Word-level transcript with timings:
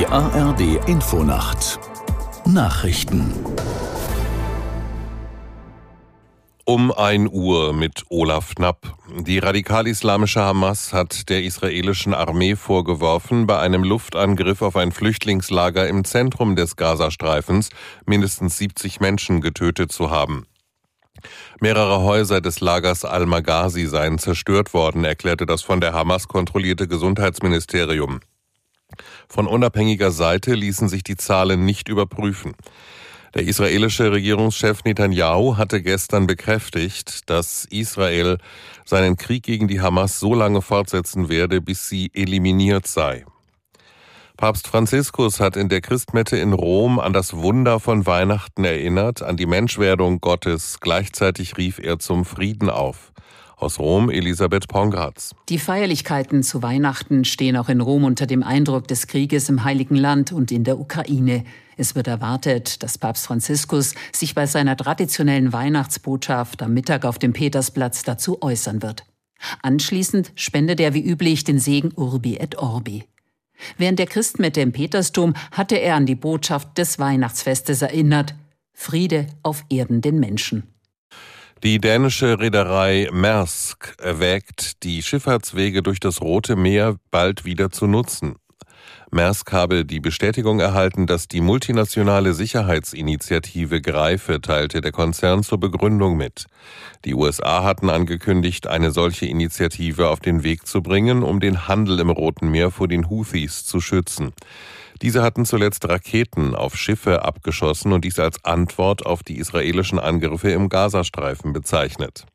Die 0.00 0.06
ARD 0.06 0.88
Infonacht 0.88 1.78
Nachrichten 2.46 3.34
Um 6.64 6.90
1 6.90 7.28
Uhr 7.30 7.74
mit 7.74 8.04
Olaf 8.08 8.54
Knapp. 8.54 8.96
Die 9.18 9.40
radikal-islamische 9.40 10.40
Hamas 10.40 10.94
hat 10.94 11.28
der 11.28 11.44
israelischen 11.44 12.14
Armee 12.14 12.56
vorgeworfen, 12.56 13.46
bei 13.46 13.58
einem 13.58 13.84
Luftangriff 13.84 14.62
auf 14.62 14.74
ein 14.76 14.92
Flüchtlingslager 14.92 15.86
im 15.86 16.04
Zentrum 16.04 16.56
des 16.56 16.76
Gazastreifens 16.76 17.68
mindestens 18.06 18.56
70 18.56 19.00
Menschen 19.00 19.42
getötet 19.42 19.92
zu 19.92 20.10
haben. 20.10 20.46
Mehrere 21.60 22.00
Häuser 22.00 22.40
des 22.40 22.60
Lagers 22.60 23.04
Al-Maghazi 23.04 23.84
seien 23.84 24.18
zerstört 24.18 24.72
worden, 24.72 25.04
erklärte 25.04 25.44
das 25.44 25.60
von 25.60 25.82
der 25.82 25.92
Hamas 25.92 26.26
kontrollierte 26.26 26.88
Gesundheitsministerium. 26.88 28.20
Von 29.28 29.46
unabhängiger 29.46 30.10
Seite 30.10 30.54
ließen 30.54 30.88
sich 30.88 31.02
die 31.02 31.16
Zahlen 31.16 31.64
nicht 31.64 31.88
überprüfen. 31.88 32.54
Der 33.34 33.44
israelische 33.44 34.10
Regierungschef 34.10 34.82
Netanyahu 34.84 35.56
hatte 35.56 35.82
gestern 35.82 36.26
bekräftigt, 36.26 37.30
dass 37.30 37.64
Israel 37.70 38.38
seinen 38.84 39.16
Krieg 39.16 39.44
gegen 39.44 39.68
die 39.68 39.80
Hamas 39.80 40.18
so 40.18 40.34
lange 40.34 40.62
fortsetzen 40.62 41.28
werde, 41.28 41.60
bis 41.60 41.88
sie 41.88 42.10
eliminiert 42.12 42.88
sei. 42.88 43.24
Papst 44.36 44.66
Franziskus 44.66 45.38
hat 45.38 45.56
in 45.56 45.68
der 45.68 45.80
Christmette 45.80 46.38
in 46.38 46.54
Rom 46.54 46.98
an 46.98 47.12
das 47.12 47.36
Wunder 47.36 47.78
von 47.78 48.06
Weihnachten 48.06 48.64
erinnert, 48.64 49.22
an 49.22 49.36
die 49.36 49.46
Menschwerdung 49.46 50.20
Gottes. 50.20 50.80
Gleichzeitig 50.80 51.56
rief 51.58 51.78
er 51.78 51.98
zum 51.98 52.24
Frieden 52.24 52.70
auf. 52.70 53.12
Aus 53.60 53.78
Rom 53.78 54.08
Elisabeth 54.08 54.68
Pongratz. 54.68 55.34
Die 55.50 55.58
Feierlichkeiten 55.58 56.42
zu 56.42 56.62
Weihnachten 56.62 57.26
stehen 57.26 57.58
auch 57.58 57.68
in 57.68 57.82
Rom 57.82 58.04
unter 58.04 58.26
dem 58.26 58.42
Eindruck 58.42 58.88
des 58.88 59.06
Krieges 59.06 59.50
im 59.50 59.64
Heiligen 59.64 59.96
Land 59.96 60.32
und 60.32 60.50
in 60.50 60.64
der 60.64 60.80
Ukraine. 60.80 61.44
Es 61.76 61.94
wird 61.94 62.06
erwartet, 62.06 62.82
dass 62.82 62.96
Papst 62.96 63.26
Franziskus 63.26 63.94
sich 64.12 64.34
bei 64.34 64.46
seiner 64.46 64.78
traditionellen 64.78 65.52
Weihnachtsbotschaft 65.52 66.62
am 66.62 66.72
Mittag 66.72 67.04
auf 67.04 67.18
dem 67.18 67.34
Petersplatz 67.34 68.02
dazu 68.02 68.40
äußern 68.40 68.82
wird. 68.82 69.04
Anschließend 69.62 70.32
spendet 70.36 70.80
er 70.80 70.94
wie 70.94 71.04
üblich 71.04 71.44
den 71.44 71.58
Segen 71.58 71.92
Urbi 71.94 72.38
et 72.38 72.56
Orbi. 72.56 73.04
Während 73.76 73.98
der 73.98 74.06
Christmette 74.06 74.62
im 74.62 74.72
Petersdom 74.72 75.34
hatte 75.52 75.76
er 75.76 75.96
an 75.96 76.06
die 76.06 76.14
Botschaft 76.14 76.78
des 76.78 76.98
Weihnachtsfestes 76.98 77.82
erinnert. 77.82 78.34
Friede 78.72 79.26
auf 79.42 79.66
Erden 79.68 80.00
den 80.00 80.18
Menschen. 80.18 80.69
Die 81.62 81.78
dänische 81.78 82.38
Reederei 82.38 83.10
Maersk 83.12 83.94
erwägt, 83.98 84.82
die 84.82 85.02
Schifffahrtswege 85.02 85.82
durch 85.82 86.00
das 86.00 86.22
Rote 86.22 86.56
Meer 86.56 86.96
bald 87.10 87.44
wieder 87.44 87.70
zu 87.70 87.86
nutzen. 87.86 88.36
Maersk 89.10 89.52
habe 89.52 89.84
die 89.84 89.98
Bestätigung 89.98 90.60
erhalten, 90.60 91.06
dass 91.06 91.26
die 91.26 91.40
multinationale 91.40 92.32
Sicherheitsinitiative 92.32 93.80
greife, 93.80 94.40
teilte 94.40 94.80
der 94.80 94.92
Konzern 94.92 95.42
zur 95.42 95.58
Begründung 95.58 96.16
mit. 96.16 96.46
Die 97.04 97.14
USA 97.14 97.64
hatten 97.64 97.90
angekündigt, 97.90 98.68
eine 98.68 98.92
solche 98.92 99.26
Initiative 99.26 100.08
auf 100.08 100.20
den 100.20 100.44
Weg 100.44 100.66
zu 100.66 100.80
bringen, 100.82 101.24
um 101.24 101.40
den 101.40 101.66
Handel 101.66 101.98
im 101.98 102.10
Roten 102.10 102.50
Meer 102.50 102.70
vor 102.70 102.86
den 102.86 103.10
Houthis 103.10 103.64
zu 103.64 103.80
schützen. 103.80 104.32
Diese 105.02 105.22
hatten 105.22 105.46
zuletzt 105.46 105.88
Raketen 105.88 106.54
auf 106.54 106.76
Schiffe 106.76 107.24
abgeschossen 107.24 107.92
und 107.92 108.04
dies 108.04 108.18
als 108.18 108.44
Antwort 108.44 109.06
auf 109.06 109.22
die 109.22 109.38
israelischen 109.38 109.98
Angriffe 109.98 110.50
im 110.50 110.68
Gazastreifen 110.68 111.52
bezeichnet. 111.52 112.26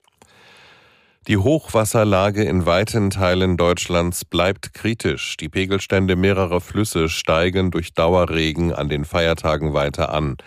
Die 1.27 1.37
Hochwasserlage 1.37 2.43
in 2.43 2.67
weiten 2.67 3.09
Teilen 3.09 3.57
Deutschlands 3.57 4.25
bleibt 4.25 4.75
kritisch. 4.75 5.37
Die 5.37 5.49
Pegelstände 5.49 6.15
mehrerer 6.15 6.61
Flüsse 6.61 7.09
steigen 7.09 7.71
durch 7.71 7.95
Dauerregen 7.95 8.71
an 8.71 8.89
den 8.89 9.05
Feiertagen 9.05 9.73
weiter 9.73 10.13
an. 10.13 10.37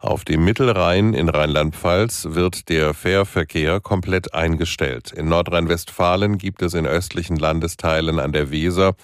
Auf 0.00 0.24
dem 0.24 0.42
Mittelrhein 0.42 1.12
in 1.12 1.28
Rheinland-Pfalz 1.28 2.28
wird 2.30 2.70
der 2.70 2.94
Fährverkehr 2.94 3.80
komplett 3.80 4.32
eingestellt. 4.32 5.12
In 5.12 5.28
Nordrhein-Westfalen 5.28 6.38
gibt 6.38 6.62
es 6.62 6.72
in 6.72 6.86
östlichen 6.86 7.36
Landesteilen 7.36 8.18
an 8.18 8.32
der 8.32 8.50
Weser 8.50 8.94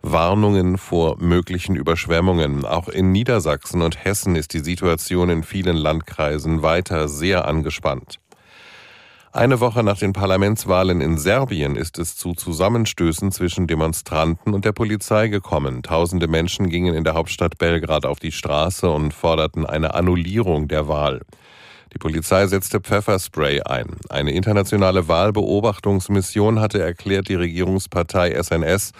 Warnungen 0.00 0.78
vor 0.78 1.18
möglichen 1.18 1.76
Überschwemmungen. 1.76 2.64
Auch 2.64 2.88
in 2.88 3.12
Niedersachsen 3.12 3.82
und 3.82 4.02
Hessen 4.02 4.34
ist 4.34 4.54
die 4.54 4.60
Situation 4.60 5.28
in 5.28 5.42
vielen 5.42 5.76
Landkreisen 5.76 6.62
weiter 6.62 7.08
sehr 7.08 7.46
angespannt. 7.46 8.18
Eine 9.34 9.58
Woche 9.58 9.82
nach 9.82 9.98
den 9.98 10.12
Parlamentswahlen 10.12 11.00
in 11.00 11.18
Serbien 11.18 11.74
ist 11.74 11.98
es 11.98 12.16
zu 12.16 12.34
Zusammenstößen 12.34 13.32
zwischen 13.32 13.66
Demonstranten 13.66 14.54
und 14.54 14.64
der 14.64 14.70
Polizei 14.70 15.26
gekommen. 15.26 15.82
Tausende 15.82 16.28
Menschen 16.28 16.68
gingen 16.68 16.94
in 16.94 17.02
der 17.02 17.14
Hauptstadt 17.14 17.58
Belgrad 17.58 18.06
auf 18.06 18.20
die 18.20 18.30
Straße 18.30 18.88
und 18.88 19.12
forderten 19.12 19.66
eine 19.66 19.94
Annullierung 19.94 20.68
der 20.68 20.86
Wahl. 20.86 21.22
Die 21.92 21.98
Polizei 21.98 22.46
setzte 22.46 22.78
Pfefferspray 22.78 23.62
ein. 23.62 23.96
Eine 24.08 24.30
internationale 24.30 25.08
Wahlbeobachtungsmission 25.08 26.60
hatte 26.60 26.80
erklärt, 26.80 27.28
die 27.28 27.34
Regierungspartei 27.34 28.40
SNS 28.40 28.92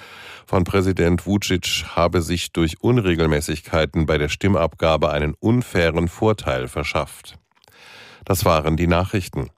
von 0.46 0.64
Präsident 0.64 1.26
Vucic 1.26 1.84
habe 1.94 2.22
sich 2.22 2.52
durch 2.52 2.80
Unregelmäßigkeiten 2.80 4.04
bei 4.06 4.18
der 4.18 4.28
Stimmabgabe 4.28 5.12
einen 5.12 5.34
unfairen 5.38 6.08
Vorteil 6.08 6.66
verschafft. 6.66 7.38
Das 8.24 8.44
waren 8.44 8.76
die 8.76 8.88
Nachrichten. 8.88 9.50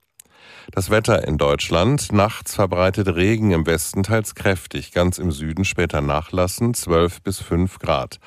Das 0.72 0.90
Wetter 0.90 1.26
in 1.26 1.38
Deutschland. 1.38 2.12
Nachts 2.12 2.54
verbreitet 2.54 3.14
Regen 3.14 3.52
im 3.52 3.66
Westen 3.66 4.02
teils 4.02 4.34
kräftig, 4.34 4.92
ganz 4.92 5.18
im 5.18 5.30
Süden 5.30 5.64
später 5.64 6.00
nachlassen, 6.00 6.74
12 6.74 7.22
bis 7.22 7.40
5 7.40 7.78
Grad. 7.78 8.18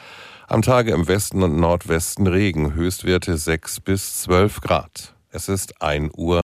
Am 0.48 0.62
Tage 0.62 0.92
im 0.94 1.08
Westen 1.08 1.44
und 1.44 1.60
Nordwesten 1.60 2.28
Regen, 2.28 2.74
Höchstwerte 2.74 3.38
6 3.38 3.82
bis 3.82 4.22
12 4.22 4.62
Grad. 4.62 5.14
Es 5.30 5.50
ist 5.50 5.82
1 5.82 6.12
Uhr 6.16 6.42